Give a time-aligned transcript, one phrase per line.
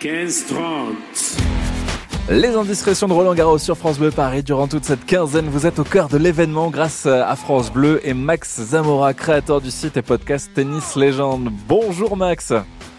[0.00, 1.38] 15-30.
[2.30, 4.42] Les indiscrétions de Roland Garros sur France Bleu Paris.
[4.44, 8.14] Durant toute cette quinzaine, vous êtes au cœur de l'événement grâce à France Bleu et
[8.14, 11.48] Max Zamora, créateur du site et podcast Tennis Légende.
[11.66, 12.52] Bonjour Max.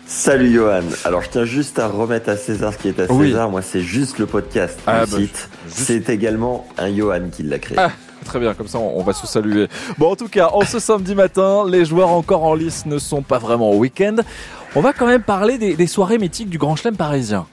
[0.08, 0.82] Salut Johan.
[1.06, 3.50] Alors je tiens juste à remettre à César ce qui est à César.
[3.50, 5.50] Moi c'est juste le podcast, Ah, le bah, site.
[5.68, 7.78] juste- C'est également un Johan qui l'a créé.
[7.80, 7.92] Ah,
[8.26, 9.68] très bien, comme ça on va se saluer.
[10.00, 13.22] Bon, en tout cas, en ce samedi matin, les joueurs encore en lice ne sont
[13.22, 14.16] pas vraiment au week-end.
[14.76, 17.48] On va quand même parler des, des soirées mythiques du Grand Chelem parisien.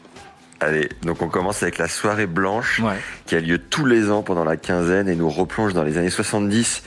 [0.59, 2.95] Allez, donc on commence avec la soirée blanche Ouais.
[3.27, 6.09] qui a lieu tous les ans pendant la quinzaine et nous replonge dans les années
[6.09, 6.82] 70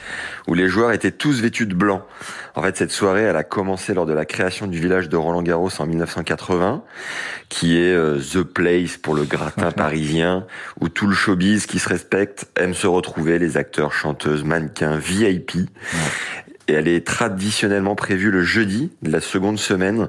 [0.47, 2.03] où les joueurs étaient tous vêtus de blanc.
[2.55, 5.43] En fait, cette soirée, elle a commencé lors de la création du village de Roland
[5.43, 6.81] Garros en 1980,
[7.49, 10.47] qui est euh, the place pour le gratin parisien
[10.81, 15.51] où tout le showbiz qui se respecte aime se retrouver, les acteurs, chanteuses, mannequins, VIP.
[16.69, 20.07] Et elle est traditionnellement prévue le jeudi de la seconde semaine,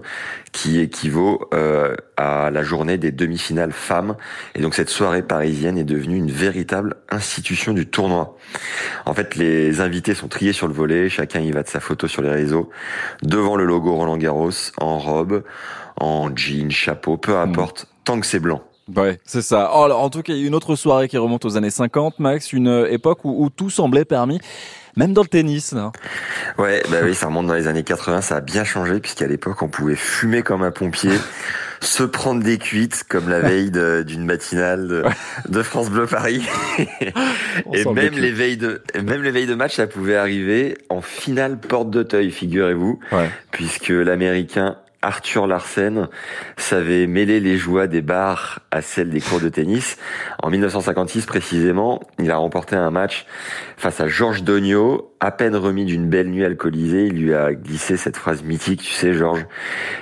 [0.53, 4.15] qui équivaut euh, à la journée des demi-finales femmes.
[4.55, 8.37] Et donc cette soirée parisienne est devenue une véritable institution du tournoi.
[9.07, 12.09] En fait, les invités sont triés sur le volet, chacun y va de sa photo
[12.09, 12.69] sur les réseaux,
[13.23, 15.45] devant le logo Roland Garros, en robe,
[15.97, 18.63] en jean, chapeau, peu importe, tant que c'est blanc.
[18.97, 19.71] Ouais, c'est ça.
[19.75, 22.69] Oh, alors, en tout cas, une autre soirée qui remonte aux années 50, Max, une
[22.69, 24.41] euh, époque où, où tout semblait permis,
[24.97, 25.73] même dans le tennis.
[25.75, 25.93] hein.
[26.59, 29.63] Ouais, bah oui, ça remonte dans les années 80, ça a bien changé puisqu'à l'époque
[29.63, 31.13] on pouvait fumer comme un pompier,
[31.81, 33.71] se prendre des cuites comme la veille
[34.05, 35.05] d'une matinale de,
[35.49, 36.43] de France Bleu Paris.
[37.73, 41.01] Et même le les veilles de même les veilles de match, ça pouvait arriver en
[41.01, 43.31] finale porte d'Auteuil, figurez-vous, Ouais.
[43.53, 46.09] puisque l'américain Arthur Larsen
[46.57, 49.97] savait mêler les joies des bars à celles des cours de tennis.
[50.43, 53.27] En 1956 précisément, il a remporté un match
[53.77, 57.97] face à Georges Dogno, à peine remis d'une belle nuit alcoolisée, il lui a glissé
[57.99, 59.47] cette phrase mythique, tu sais Georges,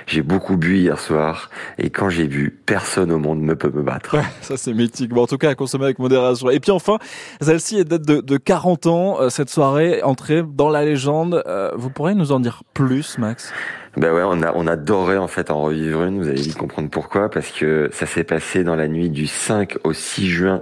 [0.07, 3.81] j'ai beaucoup bu hier soir et quand j'ai bu, personne au monde ne peut me
[3.83, 4.15] battre.
[4.17, 5.09] Ouais, ça c'est mythique.
[5.09, 6.49] Bon, en tout cas, à consommer avec modération.
[6.49, 6.97] Et puis enfin,
[7.41, 11.43] celle-ci est date de, de 40 ans, euh, cette soirée entrée dans la légende.
[11.47, 13.51] Euh, vous pourriez nous en dire plus, Max?
[13.97, 16.21] Ben ouais, on a on adorait en fait en revivre une.
[16.21, 19.77] Vous allez vite comprendre pourquoi, parce que ça s'est passé dans la nuit du 5
[19.83, 20.61] au 6 juin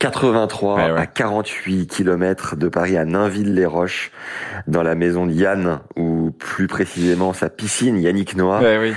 [0.00, 0.98] 83 Ouais, ouais.
[0.98, 3.04] à 48 km de Paris à
[4.66, 8.60] Dans la maison de Yann ou plus précisément sa piscine Yannick Noah.
[8.60, 8.94] Ouais, oui.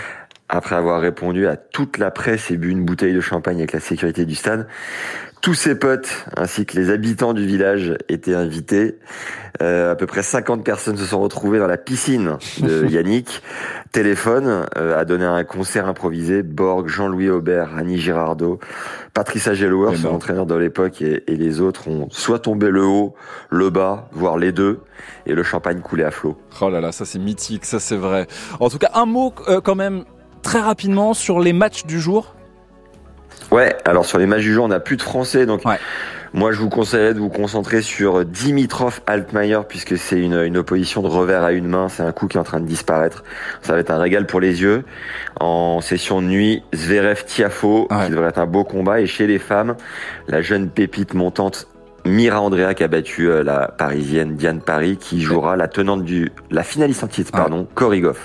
[0.49, 3.79] Après avoir répondu à toute la presse et bu une bouteille de champagne avec la
[3.79, 4.67] sécurité du stade,
[5.41, 8.97] tous ses potes ainsi que les habitants du village étaient invités.
[9.61, 13.43] Euh, à peu près 50 personnes se sont retrouvées dans la piscine de Yannick.
[13.93, 16.41] Téléphone euh, a donné un concert improvisé.
[16.41, 18.59] Borg, Jean-Louis Aubert, Annie Girardot,
[19.13, 23.13] Patricia Gelouer, son entraîneur de l'époque, et, et les autres ont soit tombé le haut,
[23.51, 24.79] le bas, voire les deux,
[25.27, 26.35] et le champagne coulait à flot.
[26.59, 28.25] Oh là là, ça c'est mythique, ça c'est vrai.
[28.59, 30.05] En tout cas, un mot euh, quand même
[30.41, 32.33] très rapidement sur les matchs du jour.
[33.51, 35.77] Ouais, alors sur les matchs du jour, on n'a plus de français, donc Ouais.
[36.33, 41.01] Moi je vous conseillerais de vous concentrer sur Dimitrov Altmaier, puisque c'est une, une opposition
[41.01, 43.23] de revers à une main, c'est un coup qui est en train de disparaître.
[43.61, 44.83] Ça va être un régal pour les yeux.
[45.39, 48.05] En session de nuit, Zverev Tiafo, Ouais.
[48.05, 49.01] qui devrait être un beau combat.
[49.01, 49.75] Et chez les femmes,
[50.27, 51.67] la jeune pépite montante
[52.05, 56.31] Mira Andrea qui a battu euh, la parisienne Diane Paris, qui jouera la tenante du,
[56.51, 58.17] la finaliste en titre, pardon, Korigov.